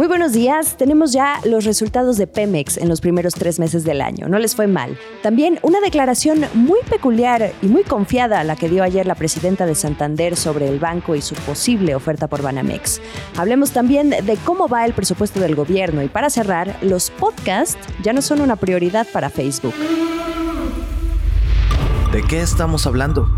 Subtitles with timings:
[0.00, 0.78] Muy buenos días.
[0.78, 4.28] Tenemos ya los resultados de Pemex en los primeros tres meses del año.
[4.28, 4.98] No les fue mal.
[5.22, 9.74] También una declaración muy peculiar y muy confiada la que dio ayer la presidenta de
[9.74, 12.98] Santander sobre el banco y su posible oferta por Banamex.
[13.36, 18.14] Hablemos también de cómo va el presupuesto del gobierno y para cerrar, los podcasts ya
[18.14, 19.74] no son una prioridad para Facebook.
[22.10, 23.28] ¿De qué estamos hablando?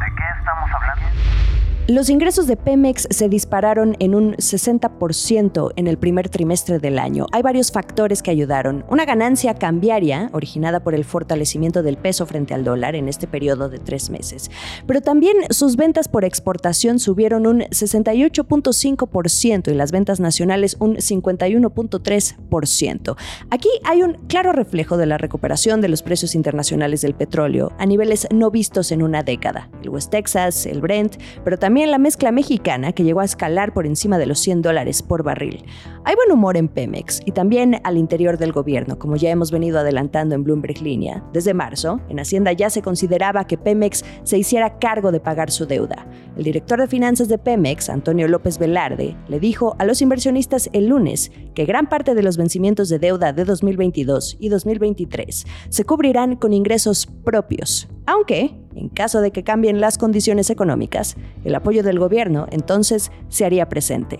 [1.89, 7.27] Los ingresos de Pemex se dispararon en un 60% en el primer trimestre del año.
[7.33, 8.85] Hay varios factores que ayudaron.
[8.89, 13.69] Una ganancia cambiaria, originada por el fortalecimiento del peso frente al dólar en este periodo
[13.69, 14.49] de tres meses.
[14.87, 23.17] Pero también sus ventas por exportación subieron un 68.5% y las ventas nacionales un 51.3%.
[23.51, 27.87] Aquí hay un claro reflejo de la recuperación de los precios internacionales del petróleo a
[27.87, 29.69] niveles no vistos en una década.
[29.83, 33.73] El West Texas, el Brent, pero también también la mezcla mexicana que llegó a escalar
[33.73, 35.65] por encima de los 100 dólares por barril.
[36.05, 39.79] Hay buen humor en Pemex y también al interior del gobierno, como ya hemos venido
[39.79, 41.25] adelantando en Bloomberg Línea.
[41.33, 45.65] Desde marzo, en Hacienda ya se consideraba que Pemex se hiciera cargo de pagar su
[45.65, 46.07] deuda.
[46.37, 50.89] El director de finanzas de Pemex, Antonio López Velarde, le dijo a los inversionistas el
[50.89, 56.37] lunes que gran parte de los vencimientos de deuda de 2022 y 2023 se cubrirán
[56.37, 62.01] con ingresos propios, aunque en caso de que cambien las condiciones económicas, el apoyo del
[62.01, 64.17] gobierno entonces se haría presente.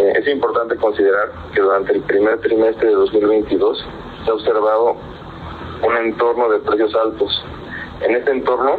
[0.00, 3.86] Eh, es importante considerar que durante el primer trimestre de 2022
[4.24, 4.96] se ha observado
[5.86, 7.44] un entorno de precios altos.
[8.02, 8.78] En este entorno,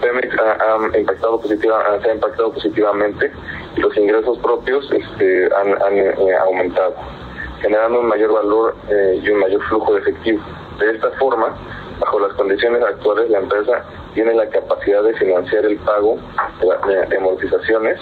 [0.00, 3.30] Pemex ha, impactado positiva, se ha impactado positivamente
[3.76, 6.94] y los ingresos propios este, han, eh, aumentado,
[7.60, 10.42] generando un mayor valor eh, y un mayor flujo de efectivo.
[10.78, 11.54] De esta forma,
[12.00, 16.18] bajo las condiciones actuales, la empresa tiene la capacidad de financiar el pago
[16.60, 18.00] de, amortizaciones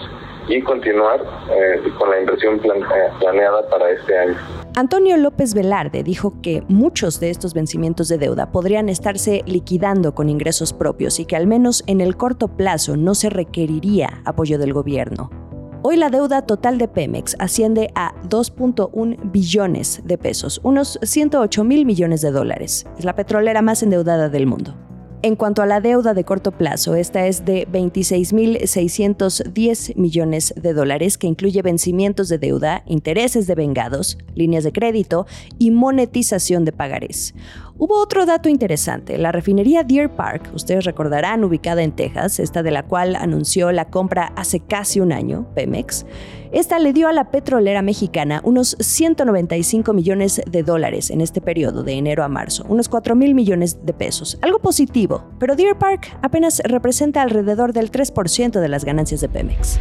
[0.49, 2.81] y continuar eh, con la inversión eh,
[3.21, 4.37] planeada para este año.
[4.75, 10.28] Antonio López Velarde dijo que muchos de estos vencimientos de deuda podrían estarse liquidando con
[10.28, 14.72] ingresos propios y que al menos en el corto plazo no se requeriría apoyo del
[14.72, 15.41] gobierno.
[15.84, 21.87] Hoy la deuda total de Pemex asciende a 2.1 billones de pesos, unos 108 mil
[21.87, 22.87] millones de dólares.
[22.97, 24.76] Es la petrolera más endeudada del mundo.
[25.25, 31.19] En cuanto a la deuda de corto plazo, esta es de 26.610 millones de dólares,
[31.19, 35.26] que incluye vencimientos de deuda, intereses de vengados, líneas de crédito
[35.59, 37.34] y monetización de pagarés.
[37.78, 39.19] Hubo otro dato interesante.
[39.19, 43.87] La refinería Deer Park, ustedes recordarán, ubicada en Texas, esta de la cual anunció la
[43.87, 46.05] compra hace casi un año, Pemex,
[46.53, 51.83] esta le dio a la petrolera mexicana unos 195 millones de dólares en este periodo
[51.83, 54.39] de enero a marzo, unos 4 mil millones de pesos.
[54.43, 59.78] Algo positivo, pero Deer Park apenas representa alrededor del 3% de las ganancias de Pemex.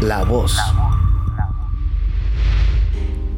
[0.00, 0.58] La voz.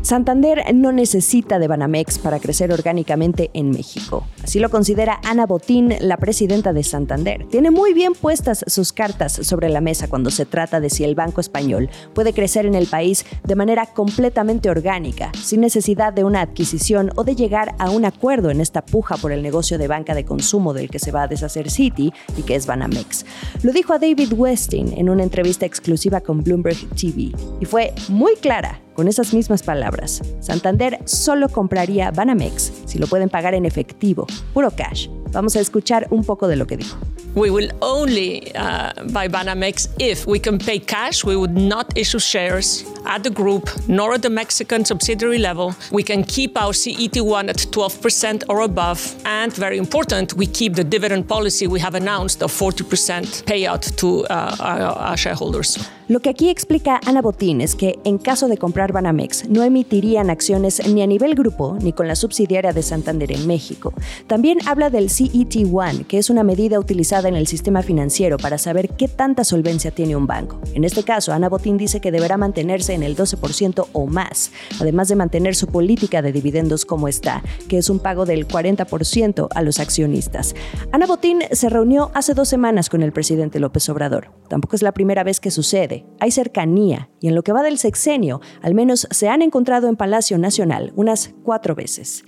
[0.03, 4.27] Santander no necesita de Banamex para crecer orgánicamente en México.
[4.43, 7.47] Así lo considera Ana Botín, la presidenta de Santander.
[7.51, 11.15] Tiene muy bien puestas sus cartas sobre la mesa cuando se trata de si el
[11.15, 16.43] Banco Español puede crecer en el país de manera completamente orgánica, sin necesidad de una
[16.43, 20.15] adquisición o de llegar a un acuerdo en esta puja por el negocio de banca
[20.15, 23.27] de consumo del que se va a deshacer Citi y que es Banamex.
[23.63, 28.37] Lo dijo a David Westin en una entrevista exclusiva con Bloomberg TV y fue muy
[28.37, 34.27] clara con esas mismas palabras, Santander solo compraría Banamex si lo pueden pagar en efectivo,
[34.53, 35.07] puro cash.
[35.33, 36.97] Vamos a escuchar un poco de lo que dijo.
[37.35, 41.25] We will only uh, buy Banamex if we can pay cash.
[41.25, 45.75] We would not issue shares at the group nor at the Mexican subsidiary level.
[45.93, 49.15] We can keep our CET1 at 12% or above.
[49.25, 54.27] And very important, we keep the dividend policy we have announced of 40% payout to
[54.27, 55.79] uh, our, our shareholders.
[56.09, 60.31] Lo que aquí explica Ana Botín es que en caso de comprar Banamex no emitirían
[60.31, 63.93] acciones ni a nivel grupo ni con la subsidiaria de Santander en México.
[64.27, 68.91] También habla del CET1, que es una medida utilizada en el sistema financiero para saber
[68.91, 70.61] qué tanta solvencia tiene un banco.
[70.75, 75.09] En este caso, Ana Botín dice que deberá mantenerse en el 12% o más, además
[75.09, 79.63] de mantener su política de dividendos como está, que es un pago del 40% a
[79.63, 80.55] los accionistas.
[80.93, 84.31] Ana Botín se reunió hace dos semanas con el presidente López Obrador.
[84.49, 87.79] Tampoco es la primera vez que sucede hay cercanía y en lo que va del
[87.79, 92.25] sexenio, al menos se han encontrado en Palacio Nacional unas cuatro veces.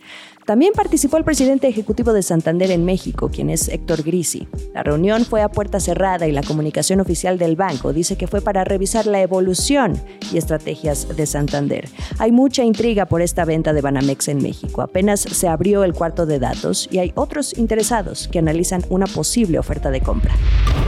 [0.50, 4.48] También participó el presidente ejecutivo de Santander en México, quien es Héctor Grisi.
[4.74, 8.40] La reunión fue a puerta cerrada y la comunicación oficial del banco dice que fue
[8.40, 9.96] para revisar la evolución
[10.32, 11.88] y estrategias de Santander.
[12.18, 14.82] Hay mucha intriga por esta venta de Banamex en México.
[14.82, 19.56] Apenas se abrió el cuarto de datos y hay otros interesados que analizan una posible
[19.56, 20.34] oferta de compra.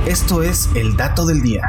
[0.08, 1.62] Esto es el dato del día.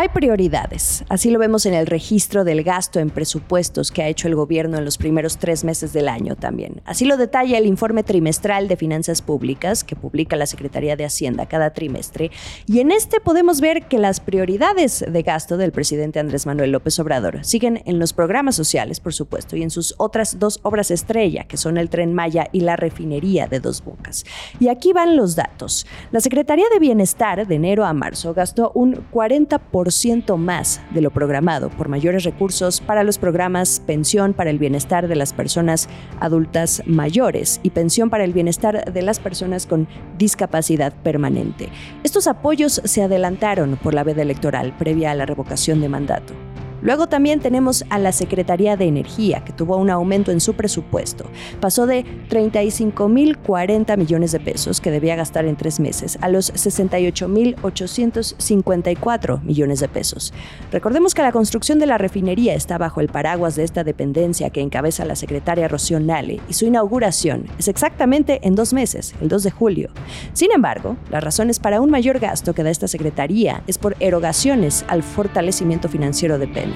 [0.00, 4.28] Hay prioridades, así lo vemos en el registro del gasto en presupuestos que ha hecho
[4.28, 6.82] el gobierno en los primeros tres meses del año también.
[6.84, 11.46] Así lo detalla el informe trimestral de finanzas públicas que publica la Secretaría de Hacienda
[11.46, 12.30] cada trimestre.
[12.66, 16.96] Y en este podemos ver que las prioridades de gasto del presidente Andrés Manuel López
[17.00, 21.42] Obrador siguen en los programas sociales, por supuesto, y en sus otras dos obras estrella,
[21.48, 24.24] que son el tren Maya y la refinería de Dos Bocas.
[24.60, 25.88] Y aquí van los datos.
[26.12, 29.87] La Secretaría de Bienestar de enero a marzo gastó un 40%
[30.36, 35.16] más de lo programado por mayores recursos para los programas Pensión para el Bienestar de
[35.16, 35.88] las Personas
[36.20, 39.88] Adultas Mayores y Pensión para el Bienestar de las Personas con
[40.18, 41.68] Discapacidad Permanente.
[42.04, 46.47] Estos apoyos se adelantaron por la veda electoral previa a la revocación de mandato.
[46.82, 51.24] Luego también tenemos a la Secretaría de Energía, que tuvo un aumento en su presupuesto.
[51.60, 59.42] Pasó de 35.040 millones de pesos que debía gastar en tres meses a los 68.854
[59.42, 60.34] millones de pesos.
[60.70, 64.60] Recordemos que la construcción de la refinería está bajo el paraguas de esta dependencia que
[64.60, 69.42] encabeza la secretaria Rocío Nale y su inauguración es exactamente en dos meses, el 2
[69.42, 69.90] de julio.
[70.32, 74.84] Sin embargo, las razones para un mayor gasto que da esta secretaría es por erogaciones
[74.88, 76.67] al fortalecimiento financiero de Pemex.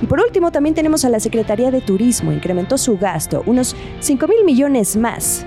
[0.00, 4.28] Y por último, también tenemos a la Secretaría de Turismo, incrementó su gasto unos 5
[4.28, 5.44] mil millones más,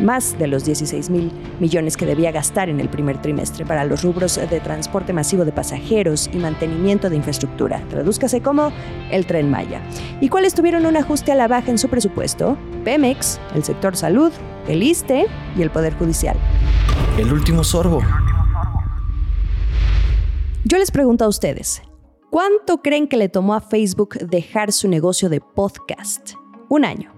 [0.00, 4.02] más de los 16 mil millones que debía gastar en el primer trimestre para los
[4.02, 7.82] rubros de transporte masivo de pasajeros y mantenimiento de infraestructura.
[7.90, 8.72] Tradúzcase como
[9.10, 9.82] el tren Maya.
[10.20, 12.56] ¿Y cuáles tuvieron un ajuste a la baja en su presupuesto?
[12.84, 14.32] Pemex, el sector salud,
[14.66, 16.36] el ISTE y el Poder Judicial.
[17.18, 18.00] El último sorbo.
[20.64, 21.82] Yo les pregunto a ustedes,
[22.30, 26.34] ¿Cuánto creen que le tomó a Facebook dejar su negocio de podcast?
[26.68, 27.12] Un año.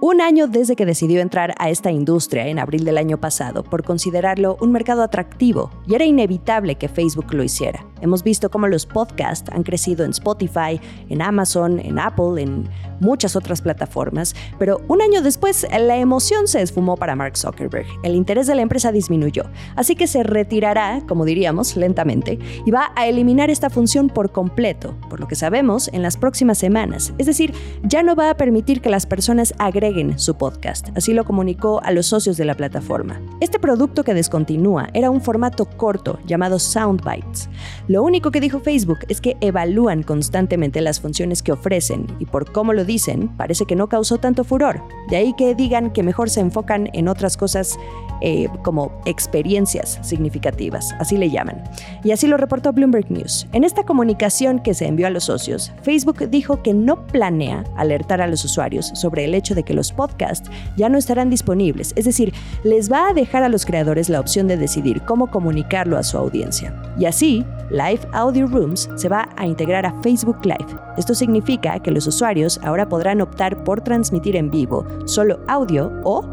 [0.00, 3.82] Un año desde que decidió entrar a esta industria en abril del año pasado por
[3.82, 7.84] considerarlo un mercado atractivo y era inevitable que Facebook lo hiciera.
[8.04, 10.78] Hemos visto cómo los podcasts han crecido en Spotify,
[11.08, 12.68] en Amazon, en Apple, en
[13.00, 17.86] muchas otras plataformas, pero un año después la emoción se esfumó para Mark Zuckerberg.
[18.02, 22.92] El interés de la empresa disminuyó, así que se retirará, como diríamos, lentamente y va
[22.94, 27.14] a eliminar esta función por completo, por lo que sabemos, en las próximas semanas.
[27.16, 27.54] Es decir,
[27.84, 30.88] ya no va a permitir que las personas agreguen su podcast.
[30.94, 33.18] Así lo comunicó a los socios de la plataforma.
[33.40, 37.48] Este producto que descontinúa era un formato corto llamado Soundbites.
[37.94, 42.50] Lo único que dijo Facebook es que evalúan constantemente las funciones que ofrecen y por
[42.50, 44.82] cómo lo dicen, parece que no causó tanto furor.
[45.10, 47.78] De ahí que digan que mejor se enfocan en otras cosas
[48.20, 51.62] eh, como experiencias significativas, así le llaman.
[52.02, 53.46] Y así lo reportó Bloomberg News.
[53.52, 58.20] En esta comunicación que se envió a los socios, Facebook dijo que no planea alertar
[58.20, 62.06] a los usuarios sobre el hecho de que los podcasts ya no estarán disponibles, es
[62.06, 62.32] decir,
[62.64, 66.18] les va a dejar a los creadores la opción de decidir cómo comunicarlo a su
[66.18, 66.74] audiencia.
[66.98, 67.44] Y así,
[67.84, 70.78] Live Audio Rooms se va a integrar a Facebook Live.
[70.96, 76.24] Esto significa que los usuarios ahora podrán optar por transmitir en vivo solo audio o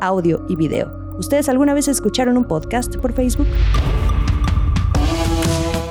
[0.00, 0.90] audio y video.
[1.16, 3.46] ¿Ustedes alguna vez escucharon un podcast por Facebook?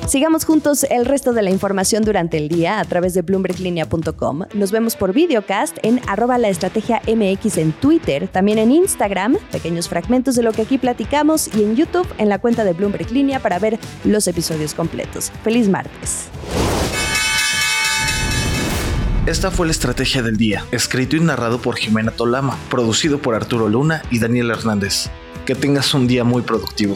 [0.08, 4.44] Sigamos juntos el resto de la información durante el día a través de bloomberglinea.com.
[4.54, 9.90] Nos vemos por videocast en arroba la estrategia MX en Twitter, también en Instagram, pequeños
[9.90, 13.40] fragmentos de lo que aquí platicamos y en YouTube en la cuenta de Bloomberg Línea
[13.40, 15.32] para ver los episodios completos.
[15.44, 16.28] Feliz martes.
[19.26, 23.68] Esta fue la estrategia del día, escrito y narrado por Jimena Tolama, producido por Arturo
[23.70, 25.10] Luna y Daniel Hernández.
[25.48, 26.96] Que tengas un día muy productivo.